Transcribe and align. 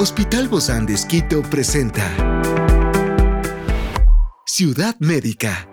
Hospital 0.00 0.46
Bozán 0.46 0.86
de 0.86 0.94
Esquito 0.94 1.42
presenta 1.42 2.04
Ciudad 4.46 4.94
Médica. 5.00 5.68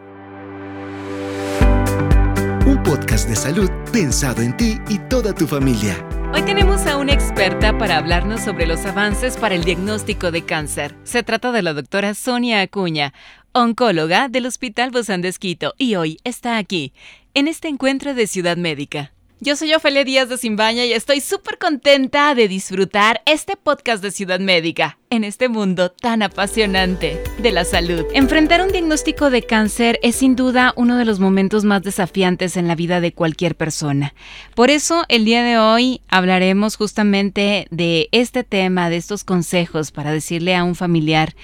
Un 2.66 2.82
podcast 2.82 3.30
de 3.30 3.36
salud 3.36 3.70
pensado 3.94 4.42
en 4.42 4.58
ti 4.58 4.80
y 4.90 4.98
toda 5.10 5.36
tu 5.36 5.46
familia. 5.46 6.04
Hoy 6.34 6.42
tenemos 6.42 6.88
a 6.88 6.98
una 6.98 7.14
experta 7.14 7.78
para 7.78 7.98
hablarnos 7.98 8.42
sobre 8.42 8.66
los 8.66 8.84
avances 8.88 9.38
para 9.38 9.54
el 9.54 9.64
diagnóstico 9.64 10.32
de 10.32 10.44
cáncer. 10.44 10.96
Se 11.04 11.22
trata 11.22 11.52
de 11.52 11.62
la 11.62 11.74
doctora 11.74 12.16
Sonia 12.16 12.62
Acuña, 12.62 13.14
oncóloga 13.52 14.28
del 14.28 14.48
Hospital 14.48 14.90
Bozán 14.90 15.22
de 15.22 15.28
Esquito, 15.28 15.76
y 15.78 15.94
hoy 15.98 16.18
está 16.24 16.58
aquí, 16.58 16.94
en 17.36 17.48
este 17.48 17.68
encuentro 17.68 18.16
de 18.16 18.26
Ciudad 18.26 18.58
Médica. 18.58 19.15
Yo 19.42 19.58
soy 19.58 19.74
Ofelia 19.74 20.06
Díaz 20.06 20.30
de 20.30 20.38
Simbaña 20.38 20.86
y 20.86 20.94
estoy 20.94 21.20
súper 21.20 21.58
contenta 21.58 22.34
de 22.36 22.48
disfrutar 22.48 23.22
este 23.26 23.58
podcast 23.58 24.02
de 24.02 24.12
Ciudad 24.12 24.40
Médica 24.40 24.98
en 25.10 25.26
este 25.26 25.50
mundo 25.50 25.92
tan 25.92 26.22
apasionante 26.22 27.22
de 27.40 27.52
la 27.52 27.66
salud. 27.66 28.06
Enfrentar 28.14 28.62
un 28.62 28.72
diagnóstico 28.72 29.30
de 29.30 29.44
cáncer 29.44 30.00
es 30.02 30.16
sin 30.16 30.38
duda 30.38 30.74
uno 30.78 30.96
de 30.96 31.04
los 31.04 31.20
momentos 31.20 31.66
más 31.66 31.84
desafiantes 31.84 32.56
en 32.56 32.70
la 32.70 32.76
vida 32.76 33.02
de 33.02 33.12
cualquier 33.12 33.56
persona. 33.56 34.14
Por 34.56 34.70
eso 34.70 35.04
el 35.10 35.26
día 35.26 35.44
de 35.44 35.58
hoy 35.58 36.00
hablaremos 36.08 36.78
justamente 36.78 37.68
de 37.72 38.08
este 38.14 38.46
tema, 38.46 38.90
de 38.90 38.96
estos 38.96 39.26
consejos 39.26 39.92
para 39.92 40.14
decirle 40.14 40.56
a 40.56 40.64
un 40.64 40.76
familiar 40.76 41.36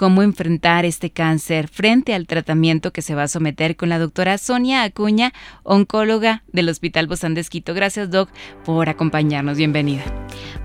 cómo 0.00 0.22
enfrentar 0.22 0.86
este 0.86 1.10
cáncer 1.10 1.68
frente 1.68 2.14
al 2.14 2.26
tratamiento 2.26 2.90
que 2.90 3.02
se 3.02 3.14
va 3.14 3.24
a 3.24 3.28
someter 3.28 3.76
con 3.76 3.90
la 3.90 3.98
doctora 3.98 4.38
Sonia 4.38 4.82
Acuña, 4.82 5.34
oncóloga 5.62 6.42
del 6.50 6.70
Hospital 6.70 7.06
Bozán 7.06 7.34
de 7.34 7.42
Esquito. 7.42 7.74
Gracias, 7.74 8.10
Doc, 8.10 8.30
por 8.64 8.88
acompañarnos. 8.88 9.58
Bienvenida. 9.58 10.02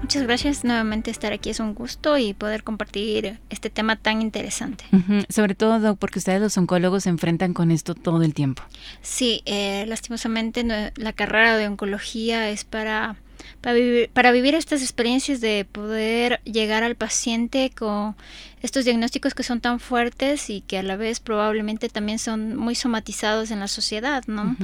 Muchas 0.02 0.23
gracias. 0.23 0.63
Nuevamente 0.63 1.12
estar 1.12 1.34
aquí 1.34 1.49
es 1.49 1.59
un 1.59 1.73
gusto 1.73 2.18
y 2.18 2.34
poder 2.34 2.63
compartir 2.63 3.41
este 3.49 3.70
tema 3.70 3.98
tan 3.98 4.21
interesante. 4.21 4.85
Sobre 5.27 5.54
todo, 5.54 5.81
Doc, 5.81 5.99
porque 5.99 6.20
ustedes 6.20 6.40
los 6.40 6.57
oncólogos 6.57 7.04
se 7.04 7.09
enfrentan 7.09 7.54
con 7.54 7.71
esto 7.71 7.93
todo 7.93 8.24
el 8.24 8.34
tiempo. 8.34 8.63
Sí, 9.02 9.41
eh, 9.43 9.84
lastimosamente 9.85 10.63
la 10.96 11.12
carrera 11.12 11.57
de 11.57 11.68
oncología 11.68 12.49
es 12.49 12.63
para 12.63 13.18
para 13.62 13.74
vivir, 13.76 14.10
para 14.10 14.32
vivir 14.32 14.55
estas 14.55 14.82
experiencias 14.82 15.41
de 15.41 15.65
poder 15.70 16.41
llegar 16.43 16.84
al 16.84 16.96
paciente 16.96 17.71
con 17.76 18.15
estos 18.62 18.85
diagnósticos 18.85 19.34
que 19.34 19.43
son 19.43 19.62
tan 19.62 19.79
fuertes 19.79 20.49
y 20.49 20.62
que 20.62 20.77
a 20.77 20.84
la 20.84 20.96
vez 20.96 21.20
probablemente 21.20 21.90
también 21.90 22.20
son 22.20 22.55
muy 22.55 22.76
somatizados 22.76 23.52
en 23.52 23.60
la 23.60 23.68
sociedad, 23.68 24.24
¿no? 24.27 24.55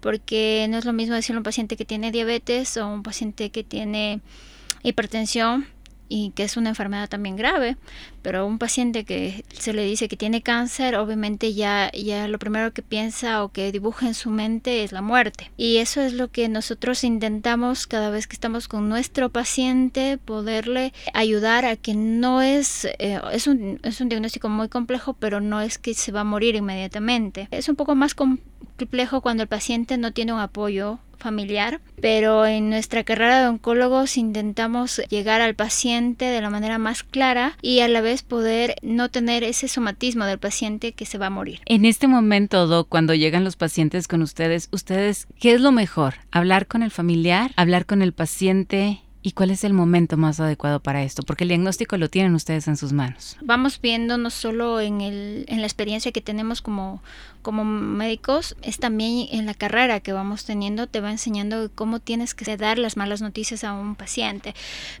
Porque 0.00 0.66
no 0.70 0.78
es 0.78 0.84
lo 0.84 0.92
mismo 0.92 1.14
decirle 1.14 1.38
a 1.38 1.40
un 1.40 1.44
paciente 1.44 1.76
que 1.76 1.84
tiene 1.84 2.10
diabetes 2.12 2.76
o 2.76 2.88
un 2.88 3.02
paciente 3.02 3.50
que 3.50 3.64
tiene 3.64 4.20
hipertensión 4.82 5.66
y 6.10 6.32
que 6.32 6.42
es 6.42 6.56
una 6.56 6.70
enfermedad 6.70 7.08
también 7.08 7.36
grave, 7.36 7.76
pero 8.20 8.44
un 8.44 8.58
paciente 8.58 9.04
que 9.04 9.44
se 9.52 9.72
le 9.72 9.84
dice 9.84 10.08
que 10.08 10.16
tiene 10.16 10.42
cáncer, 10.42 10.96
obviamente 10.96 11.54
ya, 11.54 11.90
ya 11.92 12.26
lo 12.26 12.38
primero 12.38 12.72
que 12.72 12.82
piensa 12.82 13.42
o 13.44 13.50
que 13.50 13.70
dibuja 13.70 14.08
en 14.08 14.14
su 14.14 14.28
mente 14.28 14.82
es 14.82 14.90
la 14.92 15.02
muerte. 15.02 15.52
Y 15.56 15.76
eso 15.76 16.00
es 16.02 16.12
lo 16.12 16.28
que 16.28 16.48
nosotros 16.48 17.04
intentamos 17.04 17.86
cada 17.86 18.10
vez 18.10 18.26
que 18.26 18.34
estamos 18.34 18.66
con 18.66 18.88
nuestro 18.88 19.30
paciente, 19.30 20.18
poderle 20.18 20.92
ayudar 21.14 21.64
a 21.64 21.76
que 21.76 21.94
no 21.94 22.42
es, 22.42 22.86
eh, 22.98 23.20
es, 23.32 23.46
un, 23.46 23.78
es 23.84 24.00
un 24.00 24.08
diagnóstico 24.08 24.48
muy 24.48 24.68
complejo, 24.68 25.14
pero 25.14 25.40
no 25.40 25.60
es 25.60 25.78
que 25.78 25.94
se 25.94 26.10
va 26.10 26.22
a 26.22 26.24
morir 26.24 26.56
inmediatamente. 26.56 27.46
Es 27.52 27.68
un 27.68 27.76
poco 27.76 27.94
más 27.94 28.14
complejo 28.14 29.20
cuando 29.20 29.44
el 29.44 29.48
paciente 29.48 29.96
no 29.96 30.12
tiene 30.12 30.32
un 30.32 30.40
apoyo 30.40 30.98
familiar, 31.20 31.80
pero 32.00 32.46
en 32.46 32.70
nuestra 32.70 33.04
carrera 33.04 33.40
de 33.40 33.48
oncólogos 33.48 34.16
intentamos 34.16 35.00
llegar 35.08 35.40
al 35.40 35.54
paciente 35.54 36.24
de 36.24 36.40
la 36.40 36.50
manera 36.50 36.78
más 36.78 37.02
clara 37.02 37.56
y 37.62 37.80
a 37.80 37.88
la 37.88 38.00
vez 38.00 38.22
poder 38.22 38.76
no 38.82 39.10
tener 39.10 39.44
ese 39.44 39.68
somatismo 39.68 40.24
del 40.24 40.38
paciente 40.38 40.92
que 40.92 41.06
se 41.06 41.18
va 41.18 41.26
a 41.26 41.30
morir. 41.30 41.60
En 41.66 41.84
este 41.84 42.08
momento, 42.08 42.66
Doc, 42.66 42.88
cuando 42.88 43.14
llegan 43.14 43.44
los 43.44 43.56
pacientes 43.56 44.08
con 44.08 44.22
ustedes, 44.22 44.68
ustedes, 44.72 45.26
¿qué 45.38 45.52
es 45.52 45.60
lo 45.60 45.72
mejor? 45.72 46.14
¿Hablar 46.30 46.66
con 46.66 46.82
el 46.82 46.90
familiar? 46.90 47.52
¿Hablar 47.56 47.86
con 47.86 48.02
el 48.02 48.12
paciente? 48.12 49.00
¿Y 49.22 49.32
cuál 49.32 49.50
es 49.50 49.64
el 49.64 49.74
momento 49.74 50.16
más 50.16 50.40
adecuado 50.40 50.80
para 50.80 51.02
esto? 51.02 51.22
Porque 51.22 51.44
el 51.44 51.48
diagnóstico 51.48 51.98
lo 51.98 52.08
tienen 52.08 52.34
ustedes 52.34 52.68
en 52.68 52.78
sus 52.78 52.92
manos. 52.92 53.36
Vamos 53.42 53.78
viendo 53.80 54.16
no 54.16 54.30
solo 54.30 54.80
en, 54.80 55.02
el, 55.02 55.44
en 55.48 55.60
la 55.60 55.66
experiencia 55.66 56.10
que 56.10 56.22
tenemos 56.22 56.62
como, 56.62 57.02
como 57.42 57.64
médicos, 57.64 58.56
es 58.62 58.78
también 58.78 59.28
en 59.30 59.44
la 59.44 59.52
carrera 59.52 60.00
que 60.00 60.14
vamos 60.14 60.44
teniendo, 60.44 60.86
te 60.86 61.00
va 61.00 61.10
enseñando 61.10 61.70
cómo 61.74 62.00
tienes 62.00 62.34
que 62.34 62.56
dar 62.56 62.78
las 62.78 62.96
malas 62.96 63.20
noticias 63.20 63.62
a 63.62 63.74
un 63.74 63.94
paciente. 63.94 64.54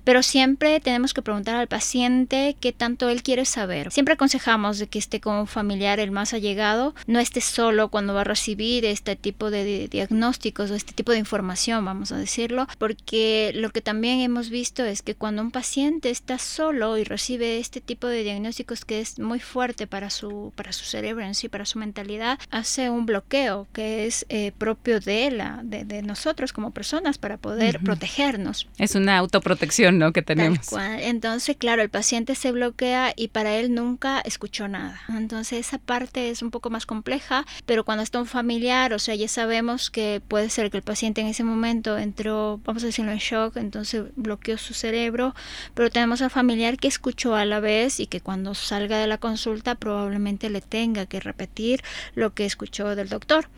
Pero 0.04 0.22
siempre 0.22 0.80
tenemos 0.80 1.14
que 1.14 1.22
preguntar 1.22 1.56
al 1.56 1.68
paciente 1.68 2.56
qué 2.60 2.72
tanto 2.72 3.08
él 3.08 3.22
quiere 3.22 3.46
saber. 3.46 3.90
Siempre 3.90 4.14
aconsejamos 4.14 4.78
de 4.78 4.86
que 4.86 4.98
esté 4.98 5.20
con 5.20 5.36
un 5.36 5.46
familiar 5.46 5.98
el 5.98 6.10
más 6.10 6.34
allegado, 6.34 6.94
no 7.06 7.20
esté 7.20 7.40
solo 7.40 7.88
cuando 7.88 8.12
va 8.12 8.22
a 8.22 8.24
recibir 8.24 8.84
este 8.84 9.16
tipo 9.16 9.50
de 9.50 9.88
diagnósticos 9.88 10.70
o 10.70 10.74
este 10.74 10.92
tipo 10.92 11.12
de 11.12 11.18
información, 11.18 11.84
vamos 11.86 12.12
a 12.12 12.18
decirlo, 12.18 12.66
porque 12.78 13.52
lo 13.54 13.70
que 13.70 13.80
también 13.80 14.09
hemos 14.18 14.50
visto 14.50 14.84
es 14.84 15.02
que 15.02 15.14
cuando 15.14 15.42
un 15.42 15.50
paciente 15.50 16.10
está 16.10 16.38
solo 16.38 16.98
y 16.98 17.04
recibe 17.04 17.58
este 17.58 17.80
tipo 17.80 18.06
de 18.06 18.22
diagnósticos 18.22 18.84
que 18.84 19.00
es 19.00 19.18
muy 19.18 19.40
fuerte 19.40 19.86
para 19.86 20.10
su, 20.10 20.52
para 20.56 20.72
su 20.72 20.84
cerebro 20.84 21.24
en 21.24 21.34
sí, 21.34 21.48
para 21.48 21.64
su 21.64 21.78
mentalidad, 21.78 22.38
hace 22.50 22.90
un 22.90 23.06
bloqueo 23.06 23.68
que 23.72 24.06
es 24.06 24.26
eh, 24.28 24.52
propio 24.56 25.00
de, 25.00 25.30
la, 25.30 25.60
de, 25.62 26.02
nosotros 26.02 26.52
como 26.52 26.70
personas 26.72 27.18
para 27.18 27.36
poder 27.36 27.80
protegernos. 27.80 28.68
Es 28.78 28.94
una 28.94 29.18
autoprotección 29.18 29.98
¿no? 29.98 30.12
que 30.12 30.22
tenemos. 30.22 30.72
Entonces, 30.98 31.56
claro, 31.56 31.82
el 31.82 31.90
paciente 31.90 32.34
se 32.34 32.52
bloquea 32.52 33.12
y 33.16 33.28
para 33.28 33.56
él 33.56 33.74
nunca 33.74 34.20
escuchó 34.20 34.68
nada. 34.68 35.00
Entonces, 35.08 35.66
esa 35.66 35.78
parte 35.78 36.30
es 36.30 36.42
un 36.42 36.50
poco 36.50 36.70
más 36.70 36.86
compleja, 36.86 37.44
pero 37.66 37.84
cuando 37.84 38.02
está 38.02 38.18
un 38.18 38.26
familiar, 38.26 38.92
o 38.92 38.98
sea, 38.98 39.14
ya 39.14 39.28
sabemos 39.28 39.90
que 39.90 40.22
puede 40.26 40.48
ser 40.48 40.70
que 40.70 40.78
el 40.78 40.82
paciente 40.82 41.20
en 41.20 41.26
ese 41.26 41.44
momento 41.44 41.98
entró, 41.98 42.60
vamos 42.64 42.82
a 42.82 42.86
decirlo, 42.86 43.12
en 43.12 43.18
shock, 43.18 43.56
entonces 43.56 43.99
bloqueó 44.16 44.58
su 44.58 44.74
cerebro, 44.74 45.34
pero 45.74 45.90
tenemos 45.90 46.22
al 46.22 46.30
familiar 46.30 46.78
que 46.78 46.88
escuchó 46.88 47.34
a 47.34 47.44
la 47.44 47.60
vez 47.60 48.00
y 48.00 48.06
que 48.06 48.20
cuando 48.20 48.54
salga 48.54 48.98
de 48.98 49.06
la 49.06 49.18
consulta 49.18 49.74
probablemente 49.74 50.50
le 50.50 50.60
tenga 50.60 51.06
que 51.06 51.20
repetir 51.20 51.82
lo 52.14 52.34
que 52.34 52.46
escuchó 52.46 52.94
del 52.94 53.08
doctor. 53.08 53.48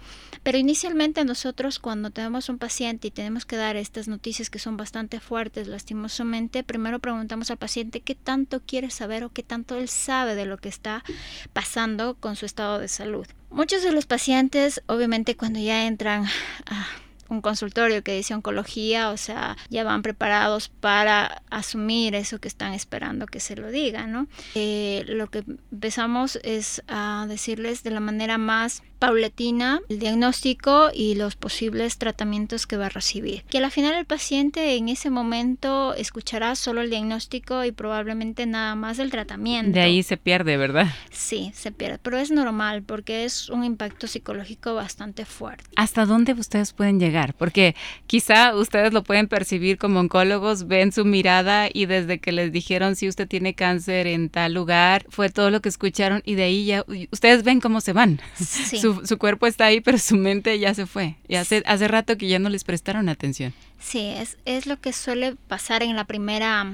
Pero 0.42 0.58
inicialmente 0.58 1.24
nosotros 1.24 1.78
cuando 1.78 2.10
tenemos 2.10 2.48
un 2.48 2.58
paciente 2.58 3.08
y 3.08 3.10
tenemos 3.12 3.46
que 3.46 3.56
dar 3.56 3.76
estas 3.76 4.08
noticias 4.08 4.50
que 4.50 4.58
son 4.58 4.76
bastante 4.76 5.20
fuertes, 5.20 5.68
lastimosamente, 5.68 6.64
primero 6.64 6.98
preguntamos 6.98 7.50
al 7.50 7.58
paciente 7.58 8.00
qué 8.00 8.14
tanto 8.14 8.60
quiere 8.60 8.90
saber 8.90 9.22
o 9.24 9.30
qué 9.30 9.42
tanto 9.42 9.76
él 9.76 9.88
sabe 9.88 10.34
de 10.34 10.46
lo 10.46 10.58
que 10.58 10.68
está 10.68 11.04
pasando 11.52 12.16
con 12.18 12.34
su 12.34 12.46
estado 12.46 12.78
de 12.78 12.88
salud. 12.88 13.26
Muchos 13.50 13.82
de 13.82 13.92
los 13.92 14.06
pacientes, 14.06 14.82
obviamente, 14.86 15.36
cuando 15.36 15.60
ya 15.60 15.86
entran 15.86 16.24
a 16.66 16.86
un 17.32 17.40
consultorio 17.40 18.02
que 18.02 18.14
dice 18.14 18.34
oncología, 18.34 19.10
o 19.10 19.16
sea, 19.16 19.56
ya 19.70 19.84
van 19.84 20.02
preparados 20.02 20.68
para 20.68 21.42
asumir 21.50 22.14
eso 22.14 22.38
que 22.38 22.48
están 22.48 22.74
esperando 22.74 23.26
que 23.26 23.40
se 23.40 23.56
lo 23.56 23.70
diga, 23.70 24.06
¿no? 24.06 24.28
Eh, 24.54 25.04
lo 25.06 25.28
que 25.28 25.44
empezamos 25.72 26.38
es 26.42 26.82
a 26.88 27.26
decirles 27.28 27.82
de 27.82 27.90
la 27.90 28.00
manera 28.00 28.38
más 28.38 28.82
paulatina 29.02 29.80
el 29.88 29.98
diagnóstico 29.98 30.90
y 30.94 31.16
los 31.16 31.34
posibles 31.34 31.98
tratamientos 31.98 32.68
que 32.68 32.76
va 32.76 32.86
a 32.86 32.88
recibir. 32.88 33.42
Que 33.50 33.58
al 33.58 33.68
final 33.72 33.94
el 33.94 34.04
paciente 34.04 34.76
en 34.76 34.88
ese 34.88 35.10
momento 35.10 35.92
escuchará 35.94 36.54
solo 36.54 36.82
el 36.82 36.90
diagnóstico 36.90 37.64
y 37.64 37.72
probablemente 37.72 38.46
nada 38.46 38.76
más 38.76 39.00
el 39.00 39.10
tratamiento. 39.10 39.72
De 39.72 39.80
ahí 39.80 40.04
se 40.04 40.16
pierde, 40.16 40.56
¿verdad? 40.56 40.86
Sí, 41.10 41.50
se 41.52 41.72
pierde, 41.72 41.98
pero 42.00 42.16
es 42.16 42.30
normal 42.30 42.84
porque 42.84 43.24
es 43.24 43.48
un 43.48 43.64
impacto 43.64 44.06
psicológico 44.06 44.74
bastante 44.74 45.24
fuerte. 45.24 45.64
¿Hasta 45.74 46.06
dónde 46.06 46.34
ustedes 46.34 46.72
pueden 46.72 47.00
llegar? 47.00 47.34
Porque 47.34 47.74
quizá 48.06 48.54
ustedes 48.54 48.92
lo 48.92 49.02
pueden 49.02 49.26
percibir 49.26 49.78
como 49.78 49.98
oncólogos, 49.98 50.68
ven 50.68 50.92
su 50.92 51.04
mirada 51.04 51.68
y 51.72 51.86
desde 51.86 52.20
que 52.20 52.30
les 52.30 52.52
dijeron 52.52 52.94
si 52.94 53.08
usted 53.08 53.26
tiene 53.26 53.54
cáncer 53.54 54.06
en 54.06 54.28
tal 54.28 54.54
lugar, 54.54 55.06
fue 55.08 55.28
todo 55.28 55.50
lo 55.50 55.60
que 55.60 55.70
escucharon 55.70 56.22
y 56.24 56.36
de 56.36 56.44
ahí 56.44 56.66
ya 56.66 56.84
ustedes 57.10 57.42
ven 57.42 57.60
cómo 57.60 57.80
se 57.80 57.92
van. 57.92 58.20
Sí 58.36 58.78
su, 58.91 58.91
cuerpo 59.18 59.46
está 59.46 59.66
ahí, 59.66 59.80
pero 59.80 59.98
su 59.98 60.16
mente 60.16 60.58
ya 60.58 60.74
se 60.74 60.86
fue. 60.86 61.16
Y 61.28 61.36
hace, 61.36 61.62
hace 61.66 61.88
rato 61.88 62.16
que 62.16 62.28
ya 62.28 62.38
no 62.38 62.48
les 62.48 62.64
prestaron 62.64 63.08
atención. 63.08 63.52
Sí, 63.78 64.06
es, 64.16 64.38
es 64.44 64.66
lo 64.66 64.80
que 64.80 64.92
suele 64.92 65.36
pasar 65.48 65.82
en 65.82 65.96
la 65.96 66.04
primera 66.04 66.66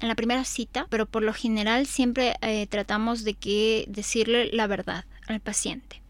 en 0.00 0.08
la 0.08 0.14
primera 0.14 0.44
cita, 0.44 0.86
pero 0.88 1.06
por 1.06 1.22
lo 1.22 1.34
general 1.34 1.86
siempre 1.86 2.34
eh, 2.40 2.66
tratamos 2.66 3.22
de 3.22 3.34
que 3.34 3.84
decirle 3.88 4.48
la 4.52 4.66
verdad 4.66 5.04
al 5.26 5.40
paciente. 5.40 6.02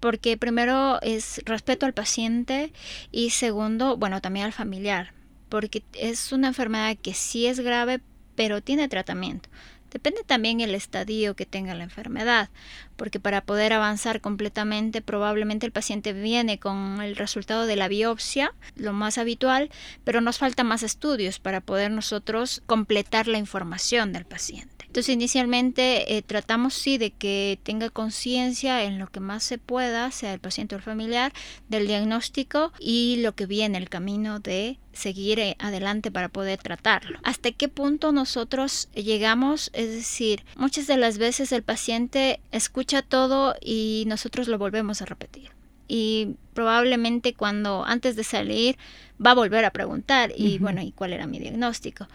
Porque 0.00 0.36
primero 0.36 1.00
es 1.02 1.40
respeto 1.44 1.86
al 1.86 1.94
paciente 1.94 2.72
y 3.10 3.30
segundo, 3.30 3.96
bueno, 3.96 4.20
también 4.20 4.46
al 4.46 4.52
familiar, 4.52 5.12
porque 5.48 5.82
es 5.94 6.32
una 6.32 6.48
enfermedad 6.48 6.96
que 6.96 7.14
sí 7.14 7.46
es 7.46 7.60
grave, 7.60 8.00
pero 8.36 8.62
tiene 8.62 8.88
tratamiento 8.88 9.48
Depende 9.94 10.24
también 10.24 10.60
el 10.60 10.74
estadio 10.74 11.36
que 11.36 11.46
tenga 11.46 11.72
la 11.76 11.84
enfermedad, 11.84 12.50
porque 12.96 13.20
para 13.20 13.42
poder 13.42 13.72
avanzar 13.72 14.20
completamente 14.20 15.00
probablemente 15.02 15.66
el 15.66 15.72
paciente 15.72 16.12
viene 16.12 16.58
con 16.58 17.00
el 17.00 17.14
resultado 17.14 17.64
de 17.64 17.76
la 17.76 17.86
biopsia, 17.86 18.52
lo 18.74 18.92
más 18.92 19.18
habitual, 19.18 19.70
pero 20.02 20.20
nos 20.20 20.38
falta 20.38 20.64
más 20.64 20.82
estudios 20.82 21.38
para 21.38 21.60
poder 21.60 21.92
nosotros 21.92 22.60
completar 22.66 23.28
la 23.28 23.38
información 23.38 24.12
del 24.12 24.24
paciente. 24.24 24.73
Entonces 24.94 25.12
inicialmente 25.12 26.16
eh, 26.16 26.22
tratamos 26.22 26.72
sí 26.72 26.98
de 26.98 27.10
que 27.10 27.58
tenga 27.64 27.90
conciencia 27.90 28.84
en 28.84 29.00
lo 29.00 29.08
que 29.08 29.18
más 29.18 29.42
se 29.42 29.58
pueda, 29.58 30.08
sea 30.12 30.32
el 30.32 30.38
paciente 30.38 30.76
o 30.76 30.78
el 30.78 30.84
familiar, 30.84 31.32
del 31.68 31.88
diagnóstico 31.88 32.72
y 32.78 33.16
lo 33.16 33.34
que 33.34 33.46
viene 33.46 33.78
el 33.78 33.88
camino 33.88 34.38
de 34.38 34.78
seguir 34.92 35.40
eh, 35.40 35.56
adelante 35.58 36.12
para 36.12 36.28
poder 36.28 36.60
tratarlo. 36.60 37.18
¿Hasta 37.24 37.50
qué 37.50 37.66
punto 37.68 38.12
nosotros 38.12 38.88
llegamos? 38.94 39.72
Es 39.72 39.90
decir, 39.90 40.44
muchas 40.54 40.86
de 40.86 40.96
las 40.96 41.18
veces 41.18 41.50
el 41.50 41.64
paciente 41.64 42.38
escucha 42.52 43.02
todo 43.02 43.56
y 43.60 44.04
nosotros 44.06 44.46
lo 44.46 44.58
volvemos 44.58 45.02
a 45.02 45.06
repetir 45.06 45.50
y 45.88 46.36
probablemente 46.54 47.34
cuando 47.34 47.84
antes 47.84 48.14
de 48.14 48.22
salir 48.22 48.78
va 49.24 49.32
a 49.32 49.34
volver 49.34 49.64
a 49.64 49.70
preguntar 49.70 50.32
y 50.36 50.58
bueno, 50.58 50.80
¿y 50.82 50.92
cuál 50.92 51.12
era 51.12 51.26
mi 51.26 51.40
diagnóstico? 51.40 52.06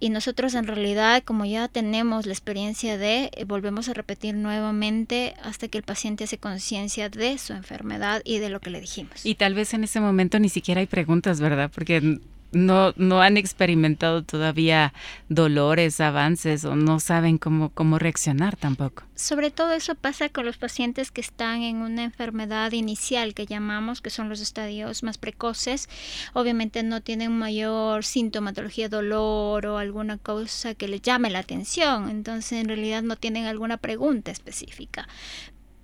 Y 0.00 0.10
nosotros 0.10 0.54
en 0.54 0.66
realidad 0.66 1.22
como 1.24 1.44
ya 1.44 1.68
tenemos 1.68 2.26
la 2.26 2.32
experiencia 2.32 2.98
de 2.98 3.30
eh, 3.34 3.44
volvemos 3.44 3.88
a 3.88 3.92
repetir 3.92 4.34
nuevamente 4.34 5.34
hasta 5.42 5.68
que 5.68 5.78
el 5.78 5.84
paciente 5.84 6.24
hace 6.24 6.38
conciencia 6.38 7.08
de 7.08 7.38
su 7.38 7.52
enfermedad 7.52 8.22
y 8.24 8.38
de 8.38 8.48
lo 8.48 8.60
que 8.60 8.70
le 8.70 8.80
dijimos. 8.80 9.24
Y 9.24 9.34
tal 9.34 9.54
vez 9.54 9.74
en 9.74 9.84
ese 9.84 10.00
momento 10.00 10.38
ni 10.38 10.48
siquiera 10.48 10.80
hay 10.80 10.86
preguntas, 10.86 11.40
¿verdad? 11.40 11.70
Porque 11.72 12.18
no, 12.52 12.92
no 12.96 13.22
han 13.22 13.36
experimentado 13.36 14.22
todavía 14.22 14.92
dolores, 15.28 16.00
avances 16.00 16.64
o 16.64 16.76
no 16.76 17.00
saben 17.00 17.38
cómo, 17.38 17.70
cómo 17.70 17.98
reaccionar 17.98 18.56
tampoco. 18.56 19.04
Sobre 19.14 19.50
todo 19.50 19.72
eso 19.72 19.94
pasa 19.94 20.28
con 20.30 20.46
los 20.46 20.56
pacientes 20.56 21.10
que 21.10 21.20
están 21.20 21.62
en 21.62 21.76
una 21.76 22.04
enfermedad 22.04 22.72
inicial 22.72 23.34
que 23.34 23.46
llamamos, 23.46 24.00
que 24.00 24.10
son 24.10 24.28
los 24.28 24.40
estadios 24.40 25.02
más 25.02 25.18
precoces. 25.18 25.88
Obviamente 26.32 26.82
no 26.82 27.02
tienen 27.02 27.36
mayor 27.38 28.04
sintomatología, 28.04 28.88
dolor 28.88 29.66
o 29.66 29.78
alguna 29.78 30.18
cosa 30.18 30.74
que 30.74 30.88
les 30.88 31.02
llame 31.02 31.30
la 31.30 31.40
atención. 31.40 32.08
Entonces 32.08 32.52
en 32.52 32.68
realidad 32.68 33.02
no 33.02 33.16
tienen 33.16 33.46
alguna 33.46 33.76
pregunta 33.76 34.30
específica 34.30 35.06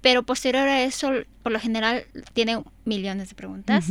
pero 0.00 0.22
posterior 0.22 0.68
a 0.68 0.82
eso, 0.82 1.10
por 1.42 1.52
lo 1.52 1.60
general, 1.60 2.04
tiene 2.32 2.62
millones 2.84 3.28
de 3.28 3.34
preguntas. 3.34 3.86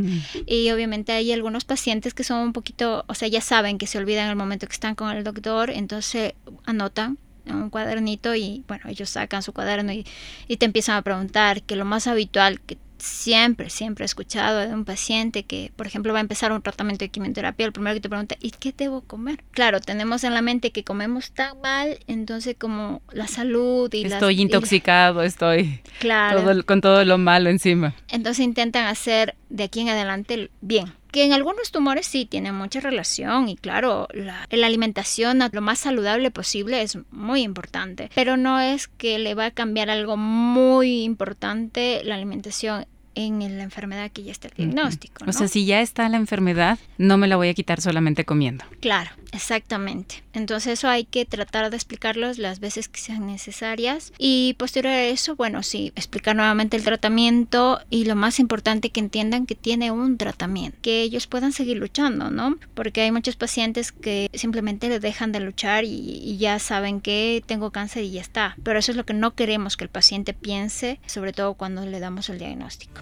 Y 0.46 0.72
obviamente 0.72 1.12
hay 1.12 1.32
algunos 1.32 1.66
pacientes 1.66 2.14
que 2.14 2.24
son 2.24 2.40
un 2.40 2.54
poquito, 2.54 3.04
o 3.08 3.14
sea, 3.14 3.28
ya 3.28 3.42
saben 3.42 3.78
que 3.78 3.88
se 3.88 3.98
olvidan 3.98 4.30
el 4.30 4.36
momento 4.36 4.68
que 4.68 4.74
están 4.74 4.96
con 4.96 5.16
el 5.16 5.24
doctor, 5.24 5.70
entonces 5.70 6.34
anotan 6.66 7.18
en 7.46 7.56
un 7.56 7.70
cuadernito 7.70 8.36
y 8.36 8.64
bueno, 8.68 8.90
ellos 8.90 9.10
sacan 9.10 9.44
su 9.44 9.54
cuaderno 9.54 9.92
y, 9.92 10.06
y 10.48 10.58
te 10.58 10.66
empiezan 10.66 10.96
a 10.96 11.02
preguntar 11.02 11.62
que 11.62 11.76
lo 11.76 11.86
más 11.86 12.08
habitual 12.08 12.60
que 12.62 12.78
siempre, 12.98 13.70
siempre 13.70 14.04
he 14.04 14.08
escuchado 14.08 14.60
de 14.60 14.74
un 14.74 14.86
paciente 14.86 15.44
que, 15.44 15.72
por 15.76 15.88
ejemplo, 15.88 16.14
va 16.14 16.20
a 16.20 16.22
empezar 16.22 16.52
un 16.52 16.62
tratamiento 16.62 17.06
de 17.06 17.10
quimioterapia, 17.10 17.66
el 17.66 17.72
primero 17.72 17.96
que 17.96 18.02
te 18.02 18.10
pregunta, 18.10 18.36
¿y 18.40 18.52
qué 18.52 18.74
debo 18.76 19.02
comer? 19.02 19.44
Claro, 19.52 19.80
tenemos 19.80 20.24
en 20.24 20.34
la 20.34 20.42
mente 20.42 20.72
que 20.72 20.84
comemos 20.84 21.32
tan 21.32 21.60
mal, 21.62 22.00
entonces 22.08 22.56
como 22.60 23.02
la 23.12 23.28
salud 23.28 23.94
y 23.94 24.06
Estoy 24.06 24.42
intoxicado, 24.42 25.24
estoy 25.24 25.82
claro. 26.00 26.64
con 26.66 26.82
todo 26.82 27.04
lo 27.06 27.18
malo 27.18 27.50
encima. 27.50 27.94
Entonces 28.08 28.44
intentan 28.44 28.86
hacer 28.88 29.36
de 29.56 29.64
aquí 29.64 29.82
en 29.82 29.90
adelante 29.90 30.52
bien 30.62 30.94
que 31.12 31.24
en 31.24 31.32
algunos 31.32 31.72
tumores 31.72 32.06
sí 32.08 32.26
tiene 32.26 32.52
mucha 32.52 32.82
relación 32.82 33.48
y 33.48 33.56
claro, 33.56 34.10
la, 34.14 34.46
la, 34.52 34.68
alimentación 34.68 35.40
lo 35.50 35.62
más 35.62 35.80
saludable 35.80 36.30
posible 36.30 36.82
es 36.82 36.98
muy 37.10 37.42
importante, 37.42 38.10
pero 38.14 38.36
no 38.36 38.60
es 38.60 38.90
que 38.90 39.18
le 39.18 39.34
va 39.34 39.46
a 39.46 39.52
cambiar 39.52 39.90
algo 39.90 40.18
muy 40.18 41.04
importante 41.04 42.02
la 42.04 42.16
alimentación 42.16 42.86
en 43.16 43.58
la 43.58 43.64
enfermedad 43.64 44.12
que 44.12 44.24
ya 44.24 44.32
está 44.34 44.50
el 44.50 44.54
diagnóstico. 44.56 45.24
O 45.26 45.32
sea, 45.32 45.48
si 45.48 45.66
ya 45.66 45.82
está 45.82 46.08
la 46.10 46.18
enfermedad, 46.18 46.78
no 46.98 47.18
me 47.18 47.28
la 47.28 47.38
voy 47.38 47.48
a 47.48 47.54
quitar 47.54 47.82
solamente 47.82 48.26
comiendo. 48.26 48.66
Claro, 48.82 49.12
exactamente. 49.36 50.24
Entonces 50.34 50.74
eso 50.74 50.88
hay 50.88 51.06
que 51.06 51.26
tratar 51.26 51.70
de 51.70 51.76
explicarlos 51.76 52.38
las 52.38 52.60
veces 52.60 52.88
que 52.88 53.00
sean 53.00 53.28
necesarias 53.28 54.14
y 54.18 54.56
posterior 54.58 54.94
a 54.94 55.04
eso, 55.06 55.36
bueno, 55.36 55.64
sí, 55.64 55.92
explicar 55.96 56.36
nuevamente 56.36 56.78
el 56.78 56.84
tratamiento 56.84 57.80
y 57.90 58.06
lo 58.06 58.16
más 58.16 58.40
importante 58.40 58.90
que 58.90 59.00
entiendan 59.00 59.46
que 59.46 59.56
tiene 59.56 59.92
un 59.92 60.18
tratamiento, 60.18 60.78
que 60.82 61.02
ellos 61.02 61.28
puedan 61.28 61.52
seguir 61.52 61.78
luchando, 61.78 62.32
¿no? 62.32 62.58
Porque 62.74 63.02
hay 63.02 63.12
muchos 63.12 63.36
pacientes 63.36 63.92
que 63.92 64.30
simplemente 64.34 64.90
le 64.90 65.00
dejan 65.00 65.32
de 65.32 65.40
luchar 65.40 65.86
y, 65.86 65.90
y 65.90 66.38
ya 66.38 66.60
saben 66.60 67.02
que 67.02 67.44
tengo 67.46 67.72
cáncer 67.72 68.04
y 68.04 68.12
ya 68.12 68.22
está. 68.22 68.56
Pero 68.64 68.80
eso 68.80 68.92
es 68.92 68.98
lo 68.98 69.06
que 69.06 69.14
no 69.14 69.36
queremos 69.36 69.78
que 69.78 69.84
el 69.84 69.90
paciente 69.90 70.34
piense, 70.34 71.00
sobre 71.06 71.34
todo 71.34 71.54
cuando 71.54 71.86
le 71.86 72.00
damos 72.00 72.30
el 72.30 72.40
diagnóstico. 72.40 73.02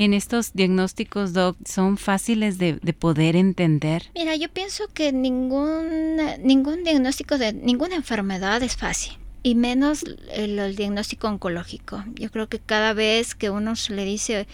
en 0.00 0.14
estos 0.14 0.54
diagnósticos, 0.54 1.32
son 1.66 1.98
fáciles 1.98 2.56
de, 2.56 2.74
poder 2.98 3.36
entender? 3.36 4.10
Mira, 4.14 4.34
yo 4.34 4.48
pienso 4.48 4.88
que 4.94 5.12
ningún, 5.12 6.16
ningún 6.42 6.84
diagnóstico 6.84 7.36
de 7.36 7.52
ninguna 7.52 7.96
enfermedad 7.96 8.62
es 8.62 8.76
fácil 8.76 9.18
y 9.42 9.54
menos 9.56 10.04
el, 10.32 10.74
diagnóstico 10.74 11.28
oncológico. 11.28 12.02
Yo 12.14 12.30
creo 12.30 12.48
que 12.48 12.58
cada 12.58 12.94
vez 12.94 13.34
que 13.34 13.50
uno 13.50 13.74
le 13.90 14.04
dice 14.06 14.46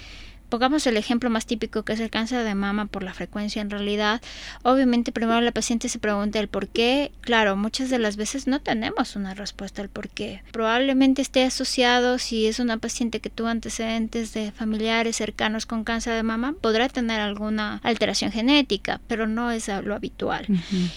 Pongamos 0.48 0.86
el 0.86 0.96
ejemplo 0.96 1.30
más 1.30 1.46
típico 1.46 1.82
que 1.82 1.92
es 1.92 2.00
el 2.00 2.10
cáncer 2.10 2.44
de 2.44 2.54
mama 2.54 2.86
por 2.86 3.02
la 3.02 3.14
frecuencia 3.14 3.62
en 3.62 3.70
realidad. 3.70 4.20
Obviamente 4.62 5.12
primero 5.12 5.40
la 5.40 5.52
paciente 5.52 5.88
se 5.88 5.98
pregunta 5.98 6.38
el 6.38 6.48
por 6.48 6.68
qué. 6.68 7.12
Claro, 7.20 7.56
muchas 7.56 7.90
de 7.90 7.98
las 7.98 8.16
veces 8.16 8.46
no 8.46 8.60
tenemos 8.60 9.16
una 9.16 9.34
respuesta 9.34 9.82
al 9.82 9.88
por 9.88 10.08
qué. 10.08 10.42
Probablemente 10.52 11.22
esté 11.22 11.44
asociado 11.44 12.18
si 12.18 12.46
es 12.46 12.58
una 12.58 12.76
paciente 12.78 13.20
que 13.20 13.30
tuvo 13.30 13.48
antecedentes 13.48 14.32
de 14.32 14.52
familiares 14.52 15.16
cercanos 15.16 15.66
con 15.66 15.84
cáncer 15.84 16.14
de 16.14 16.22
mama, 16.22 16.54
podrá 16.60 16.88
tener 16.88 17.20
alguna 17.20 17.80
alteración 17.82 18.32
genética, 18.32 19.00
pero 19.08 19.26
no 19.26 19.50
es 19.50 19.68
lo 19.82 19.94
habitual. 19.94 20.46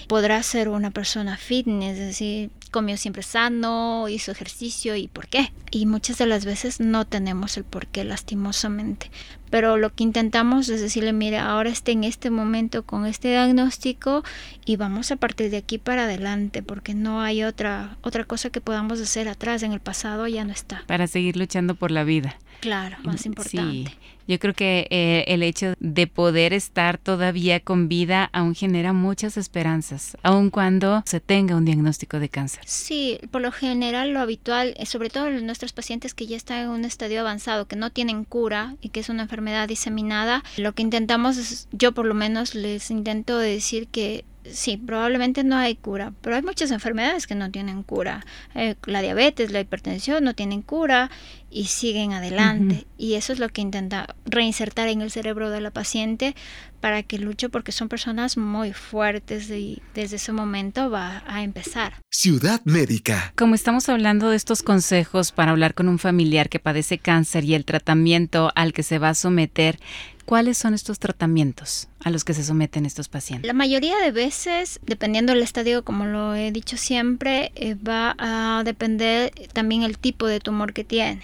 Podrá 0.08 0.42
ser 0.44 0.70
una 0.70 0.92
persona 0.92 1.38
fitness, 1.38 1.98
es 1.98 2.08
decir, 2.08 2.52
comió 2.72 2.98
siempre 2.98 3.24
sano, 3.24 4.08
hizo 4.10 4.32
ejercicio 4.32 4.96
y 4.96 5.08
por 5.08 5.28
qué. 5.28 5.52
Y 5.72 5.86
muchas 5.86 6.18
de 6.18 6.26
las 6.26 6.46
veces 6.46 6.80
no 6.80 7.06
tenemos 7.06 7.58
el 7.58 7.64
por 7.64 7.88
qué, 7.88 8.04
lastimosamente. 8.04 9.12
Pero 9.50 9.78
lo 9.78 9.94
que 9.94 10.04
intentamos 10.04 10.70
es 10.70 10.82
decirle, 10.82 11.14
mire, 11.14 11.40
ahora 11.40 11.70
esté 11.70 11.92
en 11.92 12.04
este 12.04 12.30
momento 12.30 12.84
con 12.84 13.06
este 13.06 13.30
diagnóstico 13.30 14.24
y 14.66 14.76
vamos 14.76 15.12
a 15.12 15.16
partir 15.16 15.50
de 15.50 15.58
aquí 15.58 15.78
para 15.78 16.04
adelante, 16.04 16.62
porque 16.62 16.94
no 16.94 17.22
hay 17.22 17.44
otra, 17.44 17.98
otra 18.02 18.26
cosa 18.26 18.50
que 18.50 18.62
podamos 18.62 19.00
hacer 19.02 19.28
atrás, 19.28 19.64
en 19.64 19.74
el 19.74 19.80
pasado 19.80 20.28
ya 20.28 20.44
no 20.44 20.52
está. 20.52 20.84
Para 20.88 21.08
seguir 21.08 21.36
luchando 21.36 21.76
por 21.76 21.92
la 21.92 22.04
vida. 22.04 22.38
Claro, 22.60 22.98
más 23.04 23.26
importante. 23.26 23.90
Sí. 23.90 23.98
Yo 24.30 24.38
creo 24.38 24.54
que 24.54 24.86
eh, 24.92 25.26
el 25.28 25.42
hecho 25.42 25.74
de 25.80 26.06
poder 26.06 26.54
estar 26.54 27.00
todavía 27.00 27.62
con 27.62 27.90
vida 27.90 28.30
aún 28.32 28.54
genera 28.54 28.94
muchas 28.94 29.38
esperanzas, 29.38 30.16
aun 30.22 30.52
cuando 30.52 31.02
se 31.08 31.20
tenga 31.20 31.56
un 31.56 31.66
diagnóstico 31.66 32.20
de 32.20 32.30
cáncer. 32.30 32.62
Sí, 32.68 33.18
por 33.32 33.42
lo 33.42 33.52
general 33.52 34.12
lo 34.12 34.20
habitual, 34.20 34.76
eh, 34.78 34.86
sobre 34.86 35.10
todo 35.10 35.30
en 35.30 35.48
nuestros 35.48 35.74
pacientes 35.74 36.14
que 36.14 36.28
ya 36.28 36.38
están 36.38 36.60
en 36.60 36.70
un 36.70 36.86
estadio 36.86 37.22
avanzado, 37.22 37.66
que 37.66 37.76
no 37.76 37.90
tienen 37.90 38.24
cura 38.24 38.76
y 38.82 38.90
que 38.90 39.00
es 39.00 39.10
una 39.10 39.24
enfermedad 39.24 39.68
diseminada, 39.68 40.44
lo 40.58 40.74
que 40.74 40.84
intentamos 40.84 41.38
es, 41.38 41.68
yo 41.72 41.94
por 41.94 42.06
lo 42.06 42.14
menos 42.14 42.54
les 42.54 42.92
intento 42.92 43.36
decir 43.36 43.88
que 43.88 44.26
sí, 44.52 44.78
probablemente 44.78 45.44
no 45.44 45.56
hay 45.56 45.76
cura, 45.76 46.14
pero 46.22 46.36
hay 46.36 46.42
muchas 46.42 46.72
enfermedades 46.72 47.28
que 47.28 47.36
no 47.36 47.52
tienen 47.52 47.84
cura. 47.84 48.26
Eh, 48.56 48.76
la 48.86 49.02
diabetes, 49.02 49.52
la 49.52 49.60
hipertensión 49.60 50.24
no 50.24 50.34
tienen 50.34 50.62
cura 50.62 51.10
y 51.52 51.66
siguen 51.66 52.14
adelante. 52.14 52.86
Y 52.98 53.14
eso 53.14 53.34
es 53.34 53.40
lo 53.40 53.50
que 53.50 53.62
intenta 53.62 54.16
reinsertar 54.26 54.88
en 54.88 55.02
el 55.02 55.12
cerebro 55.12 55.50
de 55.50 55.62
la 55.62 55.72
paciente 55.72 56.36
para 56.80 57.04
que 57.04 57.20
luche 57.20 57.50
porque 57.50 57.72
son 57.72 57.90
personas 57.90 58.38
muy 58.38 58.74
fuertes 58.74 59.50
y 59.50 59.82
desde 59.94 60.16
ese 60.16 60.32
momento 60.32 60.90
va 60.90 61.24
a 61.28 61.44
empezar. 61.44 61.94
Ciudad 62.10 62.62
Médica. 62.66 63.34
Como 63.36 63.56
estamos 63.56 63.90
hablando 63.90 64.30
de 64.30 64.38
estos 64.38 64.64
consejos 64.64 65.32
para 65.32 65.52
hablar 65.52 65.74
con 65.74 65.90
un 65.90 66.00
familiar 66.00 66.50
que 66.50 66.60
padece 66.60 66.98
cáncer 66.98 67.44
y 67.44 67.56
el 67.56 67.66
tratamiento 67.66 68.52
al 68.56 68.74
que 68.74 68.84
se 68.84 69.00
va 69.00 69.10
a 69.10 69.16
someter, 69.16 69.80
¿cuáles 70.26 70.58
son 70.58 70.74
estos 70.74 71.00
tratamientos 71.00 71.88
a 72.04 72.12
los 72.12 72.24
que 72.24 72.34
se 72.34 72.44
someten 72.44 72.86
estos 72.86 73.10
pacientes? 73.10 73.48
La 73.48 73.54
mayoría 73.54 73.98
de 73.98 74.12
veces, 74.12 74.80
dependiendo 74.86 75.34
del 75.34 75.42
estadio, 75.42 75.84
como 75.84 76.06
lo 76.06 76.36
he 76.36 76.52
dicho 76.52 76.78
siempre, 76.78 77.52
eh, 77.56 77.76
va 77.76 78.16
a 78.20 78.64
depender 78.64 79.32
también 79.54 79.84
el 79.84 79.98
tipo 79.98 80.28
de 80.28 80.40
tumor 80.40 80.74
que 80.74 80.84
tiene. 80.84 81.24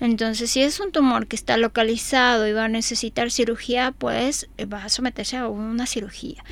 Entonces, 0.00 0.50
si 0.50 0.62
es 0.62 0.80
un 0.80 0.92
tumor 0.92 1.26
que 1.26 1.36
está 1.36 1.56
localizado 1.56 2.46
y 2.46 2.52
va 2.52 2.64
a 2.64 2.68
necesitar 2.68 3.30
cirugía, 3.30 3.92
pues 3.96 4.48
eh, 4.58 4.64
va 4.66 4.84
a 4.84 4.88
someterse 4.88 5.36
a 5.36 5.48
una 5.48 5.86
cirugía. 5.86 6.42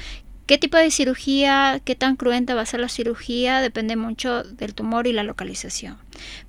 ¿Qué 0.47 0.59
tipo 0.59 0.77
de 0.77 0.91
cirugía, 0.91 1.81
qué 1.85 1.95
tan 1.95 2.17
cruenta 2.17 2.55
va 2.55 2.63
a 2.63 2.67
ser 2.67 2.81
la 2.81 2.89
cirugía? 2.89 3.61
Depende 3.61 3.97
mucho 3.97 4.43
del 4.43 4.75
tumor 4.75 5.07
y 5.07 5.13
la 5.13 5.23
localización. 5.23 5.99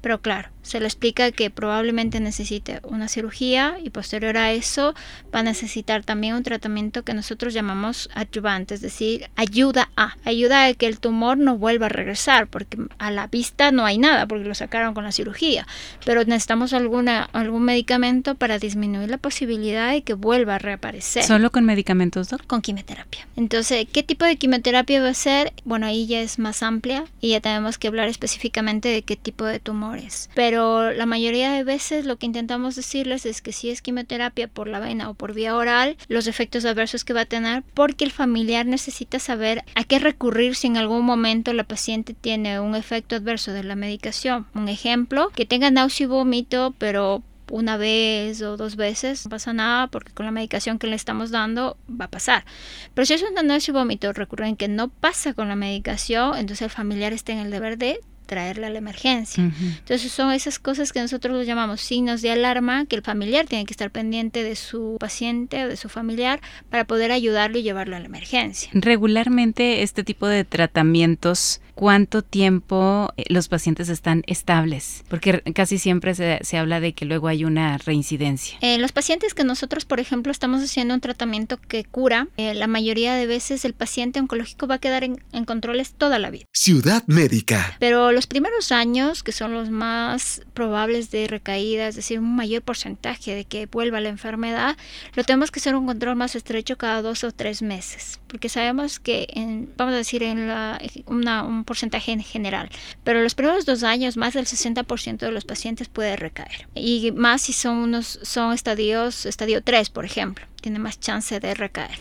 Pero 0.02 0.22
claro, 0.22 0.50
se 0.64 0.80
le 0.80 0.86
explica 0.86 1.32
que 1.32 1.50
probablemente 1.50 2.20
necesite 2.20 2.80
una 2.84 3.08
cirugía 3.08 3.78
y 3.84 3.90
posterior 3.90 4.38
a 4.38 4.54
eso 4.54 4.96
va 5.34 5.40
a 5.40 5.44
necesitar 5.44 6.04
también 6.04 6.36
un 6.36 6.44
tratamiento 6.44 7.04
que 7.04 7.14
nosotros 7.14 7.54
llamamos 7.54 8.10
adyuvante, 8.16 8.74
es 8.76 8.82
decir, 8.82 9.30
ayuda 9.36 9.90
a, 9.96 10.16
ayuda 10.24 10.66
a 10.66 10.74
que 10.74 10.88
el 10.88 11.00
tumor 11.00 11.38
no 11.38 11.58
vuelva 11.58 11.88
a 11.88 11.90
regresar, 11.90 12.48
porque 12.48 12.78
a 12.98 13.12
la 13.12 13.28
vista 13.28 13.72
no 13.72 13.86
hay 13.86 13.98
nada, 13.98 14.26
porque 14.26 14.46
lo 14.46 14.56
sacaron 14.56 14.94
con 14.94 15.04
la 15.04 15.12
cirugía, 15.12 15.68
pero 16.06 16.24
necesitamos 16.24 16.74
alguna, 16.74 17.30
algún 17.34 17.64
medicamento 17.64 18.36
para 18.36 18.58
disminuir 18.58 19.10
la 19.10 19.18
posibilidad 19.18 19.92
de 19.92 20.04
que 20.04 20.14
vuelva 20.14 20.56
a 20.56 20.60
reaparecer. 20.60 21.24
¿Solo 21.24 21.52
con 21.52 21.66
medicamentos, 21.66 22.30
doctor? 22.30 22.48
Con 22.48 22.62
quimioterapia. 22.62 23.28
Entonces, 23.36 23.86
¿qué 23.92 24.04
tipo 24.04 24.26
de 24.26 24.38
quimioterapia 24.38 25.02
va 25.02 25.10
a 25.10 25.14
ser? 25.14 25.54
Bueno, 25.66 25.86
ahí 25.86 26.08
ya 26.08 26.22
es 26.22 26.40
más 26.40 26.64
amplia 26.64 27.06
y 27.20 27.30
ya 27.30 27.42
tenemos 27.42 27.78
que 27.78 27.90
hablar 27.90 28.08
específicamente 28.08 28.90
de 28.90 29.02
qué 29.02 29.16
tipo 29.16 29.46
de 29.46 29.60
tumores. 29.64 30.30
Pero 30.36 30.92
la 30.92 31.06
mayoría 31.06 31.52
de 31.52 31.64
veces 31.64 32.06
lo 32.06 32.18
que 32.18 32.26
intentamos 32.26 32.76
decirles 32.76 33.26
es 33.26 33.42
que 33.42 33.52
si 33.52 33.70
es 33.70 33.82
quimioterapia 33.82 34.48
por 34.48 34.68
la 34.68 34.80
vena 34.80 35.10
o 35.10 35.14
por 35.14 35.34
vía 35.34 35.56
oral, 35.56 35.98
los 36.08 36.28
efectos 36.28 36.66
adversos 36.66 37.04
que 37.04 37.14
va 37.14 37.22
a 37.22 37.26
tener, 37.26 37.64
porque 37.74 38.06
el 38.06 38.12
familiar 38.12 38.66
necesita 38.66 39.20
saber 39.20 39.64
a 39.76 39.84
qué 39.84 40.00
recurrir 40.00 40.56
si 40.56 40.68
en 40.68 40.78
algún 40.78 41.06
momento 41.06 41.54
la 41.54 41.64
paciente 41.64 42.14
tiene 42.14 42.60
un 42.60 42.76
efecto 42.76 43.16
adverso 43.16 43.52
de 43.52 43.64
la 43.64 43.76
medicación. 43.76 44.46
Un 44.54 44.70
ejemplo, 44.70 45.32
que 45.36 45.46
tenga 45.46 45.72
náusea 45.72 46.06
y 46.06 46.08
vómito, 46.08 46.74
pero 46.78 47.24
una 47.50 47.78
vez 47.78 48.42
o 48.42 48.58
dos 48.58 48.76
veces, 48.76 49.26
no 49.26 49.30
pasa 49.30 49.54
nada 49.54 49.88
porque 49.88 50.12
con 50.12 50.26
la 50.26 50.32
medicación 50.32 50.80
que 50.80 50.88
le 50.88 50.96
estamos 50.96 51.32
dando 51.32 51.78
va 51.90 52.06
a 52.06 52.10
pasar. 52.10 52.46
Pero 52.94 53.06
si 53.06 53.14
es 53.14 53.24
un 53.24 53.36
náusea 53.48 53.72
y 53.72 53.74
vómito 53.74 54.12
recurren 54.14 54.56
que 54.56 54.68
no 54.68 54.90
pasa 54.90 55.34
con 55.34 55.48
la 55.50 55.56
medicación, 55.56 56.36
entonces 56.38 56.64
el 56.64 56.70
familiar 56.70 57.14
está 57.14 57.32
en 57.32 57.40
el 57.40 57.52
deber 57.52 57.78
de 57.78 58.00
traerle 58.26 58.68
a 58.68 58.70
la 58.70 58.78
emergencia. 58.78 59.44
Entonces 59.44 60.12
son 60.12 60.32
esas 60.32 60.60
cosas 60.60 60.92
que 60.92 61.00
nosotros 61.00 61.36
lo 61.36 61.44
llamamos 61.44 61.82
signos 61.82 62.22
de 62.22 62.32
alarma, 62.32 62.86
que 62.86 62.96
el 62.96 63.02
familiar 63.02 63.46
tiene 63.46 63.66
que 63.66 63.74
estar 63.74 63.92
pendiente 63.92 64.44
de 64.44 64.56
su 64.56 64.98
paciente 65.00 65.66
o 65.66 65.68
de 65.68 65.78
su 65.78 65.90
familiar 65.90 66.42
para 66.70 66.86
poder 66.86 67.12
ayudarlo 67.12 67.58
y 67.58 67.64
llevarlo 67.64 67.96
a 67.96 68.00
la 68.00 68.06
emergencia. 68.06 68.70
Regularmente 68.74 69.84
este 69.84 70.04
tipo 70.04 70.28
de 70.28 70.44
tratamientos 70.44 71.62
cuánto 71.76 72.22
tiempo 72.22 73.14
eh, 73.18 73.24
los 73.30 73.48
pacientes 73.48 73.90
están 73.90 74.24
estables, 74.28 75.04
porque 75.10 75.42
casi 75.54 75.78
siempre 75.78 76.16
se, 76.16 76.40
se 76.42 76.58
habla 76.58 76.80
de 76.80 76.94
que 76.94 77.06
luego 77.06 77.28
hay 77.28 77.46
una 77.46 77.78
reincidencia. 77.78 78.58
Eh, 78.62 78.78
los 78.78 78.92
pacientes 78.92 79.34
que 79.34 79.44
nosotros, 79.44 79.86
por 79.86 80.00
ejemplo, 80.00 80.32
estamos 80.32 80.64
haciendo 80.64 80.94
un 80.94 81.02
tratamiento 81.02 81.58
que 81.58 81.84
cura, 81.84 82.28
eh, 82.38 82.54
la 82.54 82.68
mayoría 82.68 83.16
de 83.16 83.28
veces 83.28 83.66
el 83.66 83.74
paciente 83.74 84.20
oncológico 84.20 84.68
va 84.68 84.76
a 84.76 84.80
quedar 84.80 85.04
en, 85.04 85.24
en, 85.32 85.46
controles 85.46 85.94
toda 85.94 86.20
la 86.20 86.30
vida. 86.30 86.46
Ciudad 86.54 87.04
Médica. 87.08 87.76
Pero 87.80 88.12
los 88.12 88.28
primeros 88.28 88.72
años, 88.72 89.24
que 89.24 89.32
son 89.32 89.54
los 89.54 89.70
más 89.70 90.42
probables 90.54 91.12
de 91.12 91.28
recaída, 91.28 91.88
es 91.88 91.96
decir, 91.96 92.20
un 92.20 92.36
mayor 92.36 92.62
porcentaje 92.62 93.36
de 93.36 93.46
que 93.46 93.66
vuelva 93.66 94.00
la 94.00 94.10
enfermedad, 94.10 94.78
lo 95.16 95.24
tenemos 95.24 95.52
que 95.52 95.60
hacer 95.60 95.76
un 95.76 95.86
control 95.86 96.16
más 96.16 96.36
estrecho 96.36 96.78
cada 96.78 97.02
dos 97.02 97.24
o 97.24 97.32
tres 97.32 97.62
meses, 97.62 98.20
porque 98.28 98.50
sabemos 98.50 99.00
que, 99.00 99.28
en, 99.34 99.70
vamos 99.78 99.94
a 99.94 99.98
decir, 99.98 100.24
en 100.24 100.48
la, 100.48 100.80
una, 101.08 101.44
un 101.44 101.63
porcentaje 101.64 102.12
en 102.12 102.22
general, 102.22 102.70
pero 103.04 103.22
los 103.22 103.36
primeros 103.36 103.66
dos 103.66 103.84
años 103.84 104.18
más 104.18 104.34
del 104.34 104.46
60% 104.46 105.18
de 105.18 105.32
los 105.32 105.46
pacientes 105.46 105.90
puede 105.90 106.16
recaer. 106.16 106.68
Y 106.76 107.12
más 107.12 107.44
si 107.44 107.54
son 107.54 107.78
unos 107.78 108.20
son 108.24 108.54
estadios, 108.54 109.26
estadio 109.26 109.64
3, 109.64 109.90
por 109.90 110.06
ejemplo, 110.06 110.46
tiene 110.62 110.80
más 110.80 111.00
chance 111.00 111.40
de 111.40 111.54
recaer. 111.54 112.00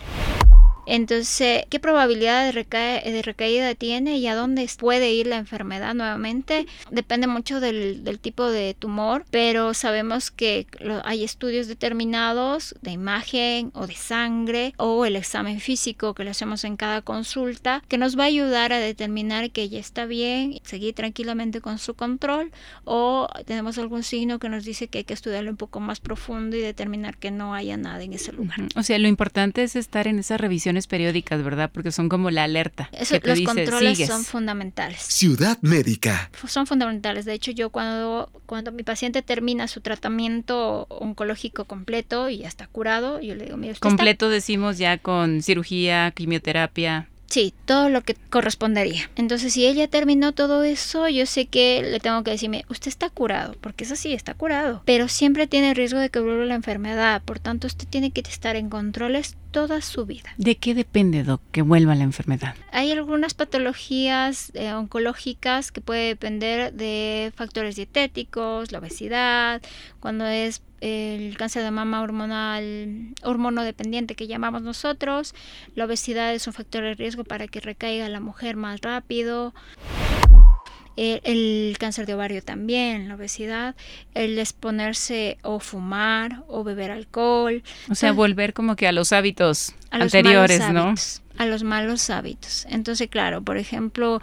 Entonces, 0.87 1.65
¿qué 1.69 1.79
probabilidad 1.79 2.53
de, 2.53 2.53
de, 2.53 3.23
recaída 3.23 3.75
tiene 3.75 4.19
y 4.19 4.27
a 4.27 4.35
dónde 4.35 4.69
puede 4.79 5.13
ir 5.13 5.27
la 5.27 5.37
enfermedad 5.37 5.95
nuevamente? 5.95 6.67
Depende 6.91 7.27
mucho 7.27 7.61
del, 7.61 8.05
del 8.05 8.19
tipo 8.19 8.51
de 8.51 8.75
tumor, 8.75 9.25
pero 9.31 9.75
sabemos 9.75 10.31
que 10.31 10.67
hay 11.05 11.25
estudios 11.25 11.69
determinados 11.69 12.75
de 12.83 12.93
imagen 12.93 13.71
o 13.75 13.87
de 13.87 13.95
sangre 13.95 14.75
o 14.77 15.05
el 15.05 15.17
examen 15.17 15.61
físico 15.61 16.15
que 16.15 16.25
le 16.25 16.31
hacemos 16.31 16.65
en 16.65 16.77
cada 16.77 17.03
consulta 17.03 17.83
que 17.89 17.99
nos 17.99 18.19
va 18.19 18.25
a 18.25 18.27
ayudar 18.27 18.73
a 18.73 18.79
determinar 18.79 19.51
que 19.51 19.69
ya 19.69 19.79
está 19.79 20.07
bien, 20.07 20.61
seguir 20.65 20.95
tranquilamente 20.95 21.61
con 21.61 21.79
su 21.79 21.95
control 21.95 22.51
o 22.85 23.29
tenemos 23.47 23.79
algún 23.79 24.03
signo 24.03 24.39
que 24.39 24.49
nos 24.49 24.65
dice 24.65 24.89
que 24.89 24.99
hay 24.99 25.05
que 25.05 25.15
estudiarlo 25.15 25.51
un 25.51 25.57
poco 25.57 25.81
más 25.81 26.01
profundo 26.01 26.57
y 26.57 26.61
determinar 26.61 27.17
que 27.17 27.31
no 27.31 27.55
haya 27.55 27.77
nada 27.77 28.03
en 28.03 28.13
ese 28.13 28.33
lugar. 28.33 28.59
O 28.77 28.83
sea, 28.83 28.99
lo 28.99 29.09
importante 29.09 29.63
es 29.63 29.77
estar 29.77 30.07
en 30.07 30.19
esa 30.19 30.37
revisión 30.37 30.72
periódicas, 30.87 31.43
¿verdad? 31.43 31.71
Porque 31.73 31.93
son 31.93 32.09
como 32.09 32.31
la 32.31 32.45
alerta. 32.45 32.89
Eso, 32.93 33.17
los 33.23 33.41
controles 33.43 34.07
son 34.07 34.25
fundamentales. 34.25 35.01
Ciudad 35.01 35.59
médica. 35.63 36.31
Son 36.47 36.67
fundamentales. 36.67 37.25
De 37.25 37.35
hecho, 37.35 37.51
yo 37.51 37.71
cuando, 37.71 38.31
cuando 38.47 38.73
mi 38.73 38.83
paciente 38.83 39.23
termina 39.23 39.69
su 39.69 39.81
tratamiento 39.81 40.87
oncológico 40.89 41.65
completo 41.65 42.29
y 42.29 42.39
ya 42.39 42.49
está 42.49 42.67
curado, 42.67 43.21
yo 43.21 43.35
le 43.35 43.45
digo, 43.45 43.57
mira, 43.57 43.73
usted 43.73 43.83
Completo 43.83 44.29
decimos 44.29 44.79
ya 44.79 44.99
con 44.99 45.43
cirugía, 45.43 46.11
quimioterapia. 46.13 47.09
Sí, 47.33 47.55
todo 47.65 47.89
lo 47.89 48.03
que 48.03 48.15
correspondería. 48.29 49.11
Entonces, 49.17 49.55
si 49.55 49.67
ella 49.67 49.89
terminó 49.89 50.33
todo 50.33 50.65
eso, 50.65 51.09
yo 51.09 51.25
sé 51.25 51.47
que 51.47 51.83
le 51.83 51.99
tengo 51.99 52.23
que 52.23 52.33
decirme, 52.33 52.67
usted 52.69 52.89
está 52.89 53.09
curado, 53.09 53.57
porque 53.63 53.85
eso 53.85 53.97
sí, 53.97 54.13
está 54.13 54.35
curado, 54.35 54.83
pero 54.85 55.09
siempre 55.09 55.47
tiene 55.47 55.73
riesgo 55.73 55.99
de 55.99 56.11
que 56.11 56.21
vuelva 56.21 56.45
la 56.45 56.57
enfermedad, 56.57 57.23
por 57.23 57.39
tanto, 57.39 57.69
usted 57.69 57.89
tiene 57.89 58.11
que 58.11 58.21
estar 58.21 58.55
en 58.57 58.69
controles 58.69 59.37
toda 59.53 59.81
su 59.81 60.07
vida. 60.07 60.31
¿De 60.37 60.57
qué 60.57 60.75
depende, 60.75 61.23
Doc, 61.23 61.41
que 61.53 61.63
vuelva 61.63 61.95
la 61.95 62.05
enfermedad? 62.05 62.57
Hay 62.73 62.91
algunas 62.91 63.35
patologías 63.35 64.51
eh, 64.55 64.73
oncológicas 64.73 65.71
que 65.71 65.81
puede 65.81 66.09
depender 66.09 66.73
de 66.73 67.33
factores 67.37 67.77
dietéticos, 67.77 68.73
la 68.73 68.79
obesidad, 68.79 69.63
cuando 70.01 70.27
es 70.27 70.63
el 70.81 71.37
cáncer 71.37 71.63
de 71.63 71.71
mama 71.71 72.03
hormonal, 72.03 73.15
hormonodependiente 73.23 74.17
que 74.17 74.27
llamamos 74.27 74.63
nosotros. 74.63 75.35
La 75.77 75.85
obesidad 75.85 76.35
es 76.35 76.47
un 76.49 76.53
factor 76.53 76.83
de 76.83 76.95
riesgo 76.95 77.23
para 77.23 77.47
que 77.47 77.61
recaiga 77.61 78.09
la 78.09 78.19
mujer 78.19 78.57
más 78.57 78.81
rápido. 78.81 79.55
El, 80.97 81.77
cáncer 81.79 82.07
de 82.07 82.15
ovario 82.15 82.43
también, 82.43 83.09
la 83.09 83.15
obesidad, 83.15 83.75
el 84.15 84.39
exponerse 84.39 85.39
o 85.43 85.59
fumar 85.59 86.43
o 86.49 86.65
beber 86.65 86.91
alcohol. 86.91 87.63
O 87.91 87.95
sea, 87.95 88.13
volver 88.13 88.53
como 88.53 88.77
que 88.77 88.87
a 88.87 88.93
los 88.93 89.13
hábitos 89.13 89.75
anteriores, 89.91 90.61
¿no? 90.71 90.95
a 91.39 91.47
los 91.47 91.63
malos 91.63 92.11
hábitos. 92.11 92.67
Entonces, 92.71 93.09
claro, 93.09 93.43
por 93.43 93.57
ejemplo, 93.57 94.21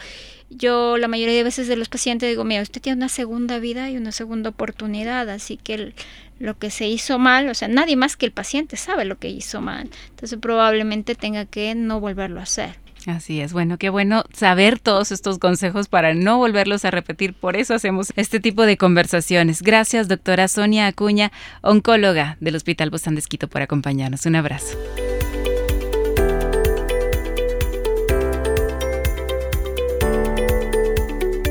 yo 0.50 0.98
la 0.98 1.08
mayoría 1.08 1.36
de 1.36 1.44
veces 1.44 1.68
de 1.68 1.76
los 1.76 1.90
pacientes 1.90 2.30
digo, 2.30 2.44
mira, 2.44 2.62
usted 2.62 2.82
tiene 2.82 2.98
una 2.98 3.10
segunda 3.10 3.60
vida 3.60 3.90
y 3.90 3.98
una 3.98 4.12
segunda 4.12 4.50
oportunidad, 4.50 5.30
así 5.30 5.58
que 5.58 5.94
lo 6.40 6.58
que 6.58 6.72
se 6.72 6.88
hizo 6.88 7.20
mal, 7.20 7.50
o 7.50 7.54
sea, 7.54 7.68
nadie 7.68 7.96
más 7.96 8.16
que 8.16 8.26
el 8.26 8.32
paciente 8.32 8.78
sabe 8.78 9.06
lo 9.06 9.18
que 9.18 9.30
hizo 9.30 9.62
mal, 9.62 9.90
entonces 10.10 10.40
probablemente 10.40 11.16
tenga 11.16 11.46
que 11.46 11.76
no 11.76 12.00
volverlo 12.00 12.40
a 12.40 12.44
hacer. 12.44 12.78
Así 13.08 13.42
es, 13.42 13.54
bueno, 13.54 13.78
qué 13.78 13.90
bueno 13.90 14.24
saber 14.34 14.80
todos 14.80 15.12
estos 15.12 15.40
consejos 15.40 15.88
para 15.88 16.14
no 16.14 16.38
volverlos 16.38 16.86
a 16.86 16.92
repetir, 16.92 17.34
por 17.34 17.56
eso 17.56 17.74
hacemos 17.74 18.12
este 18.16 18.40
tipo 18.40 18.66
de 18.66 18.78
conversaciones. 18.78 19.62
Gracias, 19.62 20.08
doctora 20.08 20.48
Sonia 20.48 20.88
Acuña, 20.88 21.32
oncóloga 21.62 22.38
del 22.40 22.56
Hospital 22.56 22.90
Bosán 22.90 23.16
de 23.16 23.22
por 23.48 23.62
acompañarnos. 23.62 24.26
Un 24.26 24.36
abrazo. 24.36 24.78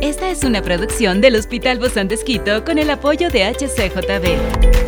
Esta 0.03 0.31
es 0.31 0.45
una 0.45 0.63
producción 0.63 1.21
del 1.21 1.37
Hospital 1.37 1.79
Bozán 1.79 2.09
de 2.09 2.15
con 2.65 2.79
el 2.79 2.91
apoyo 2.91 3.31
de 3.31 3.45
HCJB. 3.45 4.88